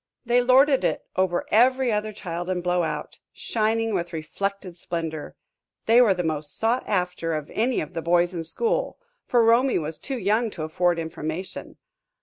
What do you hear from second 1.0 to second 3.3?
over every other child in Blowout,